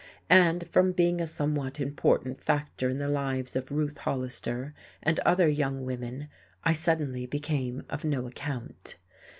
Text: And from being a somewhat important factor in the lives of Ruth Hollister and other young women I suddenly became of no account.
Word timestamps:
And 0.31 0.67
from 0.67 0.93
being 0.93 1.21
a 1.21 1.27
somewhat 1.27 1.79
important 1.79 2.41
factor 2.43 2.89
in 2.89 2.97
the 2.97 3.07
lives 3.07 3.55
of 3.55 3.71
Ruth 3.71 3.99
Hollister 3.99 4.73
and 5.03 5.19
other 5.19 5.47
young 5.47 5.85
women 5.85 6.27
I 6.63 6.73
suddenly 6.73 7.27
became 7.27 7.83
of 7.87 8.03
no 8.03 8.25
account. 8.25 8.95